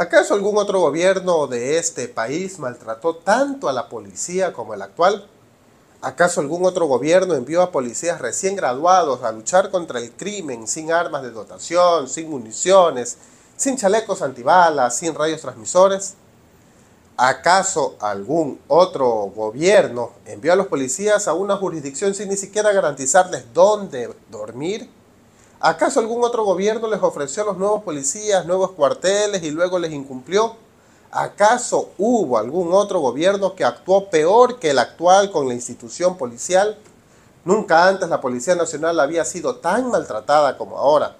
¿Acaso 0.00 0.32
algún 0.32 0.56
otro 0.56 0.80
gobierno 0.80 1.46
de 1.46 1.76
este 1.76 2.08
país 2.08 2.58
maltrató 2.58 3.16
tanto 3.16 3.68
a 3.68 3.74
la 3.74 3.90
policía 3.90 4.50
como 4.50 4.72
el 4.72 4.80
actual? 4.80 5.28
¿Acaso 6.00 6.40
algún 6.40 6.64
otro 6.64 6.86
gobierno 6.86 7.34
envió 7.34 7.60
a 7.60 7.70
policías 7.70 8.18
recién 8.18 8.56
graduados 8.56 9.22
a 9.22 9.30
luchar 9.30 9.70
contra 9.70 9.98
el 10.00 10.10
crimen 10.12 10.66
sin 10.66 10.90
armas 10.90 11.20
de 11.22 11.32
dotación, 11.32 12.08
sin 12.08 12.30
municiones, 12.30 13.18
sin 13.58 13.76
chalecos 13.76 14.22
antibalas, 14.22 14.96
sin 14.96 15.14
rayos 15.14 15.42
transmisores? 15.42 16.14
¿Acaso 17.18 17.96
algún 18.00 18.58
otro 18.68 19.06
gobierno 19.36 20.12
envió 20.24 20.54
a 20.54 20.56
los 20.56 20.68
policías 20.68 21.28
a 21.28 21.34
una 21.34 21.58
jurisdicción 21.58 22.14
sin 22.14 22.30
ni 22.30 22.38
siquiera 22.38 22.72
garantizarles 22.72 23.52
dónde 23.52 24.14
dormir? 24.30 24.88
¿Acaso 25.62 26.00
algún 26.00 26.24
otro 26.24 26.42
gobierno 26.42 26.88
les 26.88 27.02
ofreció 27.02 27.42
a 27.42 27.46
los 27.46 27.58
nuevos 27.58 27.82
policías 27.82 28.46
nuevos 28.46 28.70
cuarteles 28.70 29.42
y 29.42 29.50
luego 29.50 29.78
les 29.78 29.92
incumplió? 29.92 30.56
¿Acaso 31.10 31.90
hubo 31.98 32.38
algún 32.38 32.72
otro 32.72 33.00
gobierno 33.00 33.54
que 33.54 33.66
actuó 33.66 34.08
peor 34.08 34.58
que 34.58 34.70
el 34.70 34.78
actual 34.78 35.30
con 35.30 35.48
la 35.48 35.52
institución 35.52 36.16
policial? 36.16 36.78
Nunca 37.44 37.86
antes 37.86 38.08
la 38.08 38.22
Policía 38.22 38.54
Nacional 38.54 38.98
había 39.00 39.22
sido 39.26 39.56
tan 39.56 39.90
maltratada 39.90 40.56
como 40.56 40.78
ahora. 40.78 41.16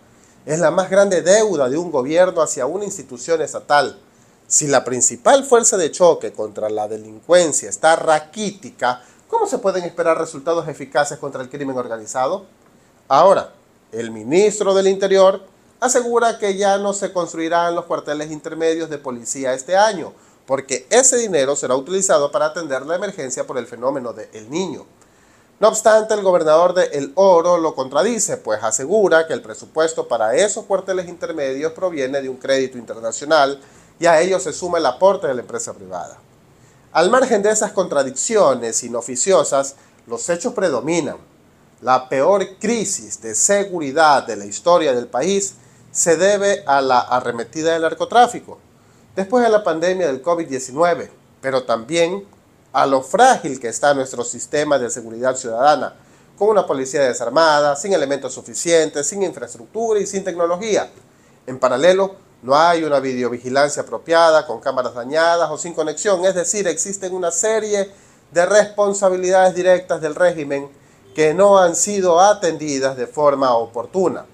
Es 0.47 0.59
la 0.59 0.70
más 0.70 0.88
grande 0.88 1.20
deuda 1.20 1.69
de 1.69 1.77
un 1.77 1.91
gobierno 1.91 2.41
hacia 2.41 2.64
una 2.64 2.86
institución 2.86 3.42
estatal. 3.42 3.98
Si 4.47 4.66
la 4.69 4.84
principal 4.84 5.45
fuerza 5.45 5.77
de 5.77 5.91
choque 5.91 6.33
contra 6.33 6.70
la 6.70 6.88
delincuencia 6.88 7.69
está 7.69 7.95
raquítica, 7.95 9.02
¿cómo 9.28 9.47
se 9.47 9.59
pueden 9.59 9.84
esperar 9.84 10.16
resultados 10.16 10.66
eficaces 10.66 11.19
contra 11.19 11.42
el 11.42 11.50
crimen 11.50 11.77
organizado? 11.77 12.47
Ahora, 13.06 13.52
el 13.92 14.10
ministro 14.10 14.74
del 14.74 14.88
Interior 14.88 15.42
asegura 15.80 16.38
que 16.38 16.56
ya 16.56 16.78
no 16.78 16.92
se 16.92 17.12
construirán 17.12 17.74
los 17.74 17.86
cuarteles 17.86 18.30
intermedios 18.30 18.90
de 18.90 18.98
policía 18.98 19.54
este 19.54 19.76
año, 19.76 20.12
porque 20.46 20.86
ese 20.90 21.16
dinero 21.16 21.56
será 21.56 21.74
utilizado 21.74 22.30
para 22.30 22.47
atender 22.47 22.84
la 22.86 22.97
emergencia 22.97 23.47
por 23.47 23.58
el 23.58 23.66
fenómeno 23.66 24.12
de 24.12 24.28
El 24.32 24.50
Niño. 24.50 24.84
No 25.58 25.69
obstante, 25.69 26.14
el 26.14 26.22
gobernador 26.22 26.72
de 26.74 26.84
El 26.86 27.12
Oro 27.16 27.58
lo 27.58 27.74
contradice, 27.74 28.38
pues 28.38 28.62
asegura 28.62 29.27
que 29.27 29.34
el 29.34 29.42
presupuesto 29.42 30.08
para 30.08 30.34
esos 30.34 30.64
cuarteles 30.64 31.08
intermedios 31.08 31.72
proviene 31.72 32.22
de 32.22 32.28
un 32.28 32.36
crédito 32.36 32.78
internacional 32.78 33.60
y 33.98 34.06
a 34.06 34.20
ello 34.20 34.41
se 34.41 34.54
suma 34.54 34.78
el 34.78 34.86
aporte 34.86 35.27
de 35.27 35.34
la 35.34 35.42
empresa 35.42 35.75
privada. 35.75 36.19
Al 36.92 37.10
margen 37.10 37.42
de 37.42 37.50
esas 37.50 37.72
contradicciones 37.72 38.82
inoficiosas, 38.82 39.77
los 40.06 40.28
hechos 40.30 40.54
predominan. 40.54 41.30
La 41.83 42.11
peor 42.11 42.59
crisis 42.59 43.23
de 43.23 43.34
seguridad 43.34 44.27
de 44.27 44.36
la 44.36 44.45
historia 44.45 44.92
del 44.92 45.06
país 45.06 45.55
se 45.91 46.19
debe 46.19 46.62
a 46.67 46.83
la 46.83 47.00
arremetida 47.00 47.72
del 47.72 47.83
narcotráfico, 47.83 48.59
después 49.17 49.42
de 49.42 49.48
la 49.48 49.64
pandemia 49.64 50.06
del 50.06 50.22
COVID-19, 50.22 51.09
pero 51.41 51.64
también 51.64 52.27
a 52.75 52.84
lo 52.84 53.00
frágil 53.03 53.59
que 53.59 53.69
está 53.69 53.95
nuestro 53.95 54.25
sistema 54.25 54.78
de 54.78 54.91
seguridad 54.91 55.37
ciudadana, 55.37 55.95
con 56.37 56.50
una 56.50 56.67
policía 56.67 57.00
desarmada, 57.00 57.75
sin 57.77 57.94
elementos 57.94 58.34
suficientes, 58.34 59.06
sin 59.06 59.22
infraestructura 59.22 60.00
y 60.00 60.06
sin 60.06 60.22
tecnología. 60.22 60.91
En 61.47 61.59
paralelo, 61.59 62.15
no 62.42 62.55
hay 62.55 62.84
una 62.84 63.00
videovigilancia 63.00 63.83
apropiada, 63.83 64.47
con 64.47 64.61
cámaras 64.61 64.94
dañadas 64.94 65.50
o 65.50 65.56
sin 65.56 65.72
conexión, 65.72 66.27
es 66.27 66.34
decir, 66.34 66.69
existen 66.69 67.15
una 67.15 67.31
serie 67.31 67.91
de 68.33 68.47
responsabilidades 68.47 69.55
directas 69.55 70.03
del 70.03 70.15
régimen 70.15 70.80
que 71.14 71.34
no 71.34 71.58
han 71.58 71.77
sido 71.77 72.20
atendidas 72.20 72.97
de 72.97 73.06
forma 73.06 73.55
oportuna. 73.55 74.27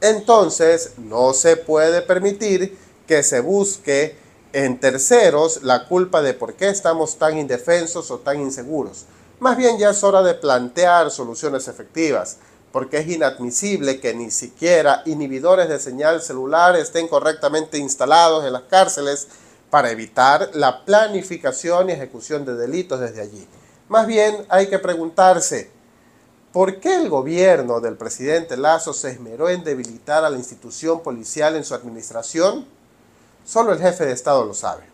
Entonces, 0.00 0.94
no 0.98 1.32
se 1.32 1.56
puede 1.56 2.02
permitir 2.02 2.78
que 3.06 3.22
se 3.22 3.40
busque 3.40 4.16
en 4.52 4.80
terceros 4.80 5.62
la 5.62 5.86
culpa 5.86 6.22
de 6.22 6.34
por 6.34 6.54
qué 6.54 6.68
estamos 6.68 7.16
tan 7.16 7.38
indefensos 7.38 8.10
o 8.10 8.18
tan 8.18 8.40
inseguros. 8.40 9.06
Más 9.38 9.56
bien 9.56 9.78
ya 9.78 9.90
es 9.90 10.04
hora 10.04 10.22
de 10.22 10.34
plantear 10.34 11.10
soluciones 11.10 11.68
efectivas, 11.68 12.38
porque 12.70 12.98
es 12.98 13.08
inadmisible 13.08 14.00
que 14.00 14.14
ni 14.14 14.30
siquiera 14.30 15.02
inhibidores 15.04 15.68
de 15.68 15.78
señal 15.78 16.22
celular 16.22 16.76
estén 16.76 17.06
correctamente 17.06 17.78
instalados 17.78 18.44
en 18.44 18.52
las 18.52 18.62
cárceles 18.62 19.28
para 19.70 19.90
evitar 19.90 20.50
la 20.54 20.84
planificación 20.84 21.88
y 21.88 21.92
ejecución 21.92 22.44
de 22.44 22.54
delitos 22.54 23.00
desde 23.00 23.22
allí. 23.22 23.46
Más 23.88 24.06
bien 24.06 24.46
hay 24.48 24.68
que 24.68 24.78
preguntarse, 24.78 25.70
¿Por 26.52 26.80
qué 26.80 26.96
el 26.96 27.08
gobierno 27.08 27.80
del 27.80 27.96
presidente 27.96 28.58
Lazo 28.58 28.92
se 28.92 29.10
esmeró 29.10 29.48
en 29.48 29.64
debilitar 29.64 30.22
a 30.22 30.28
la 30.28 30.36
institución 30.36 31.02
policial 31.02 31.56
en 31.56 31.64
su 31.64 31.74
administración? 31.74 32.66
Solo 33.46 33.72
el 33.72 33.78
jefe 33.78 34.04
de 34.04 34.12
Estado 34.12 34.44
lo 34.44 34.52
sabe. 34.52 34.91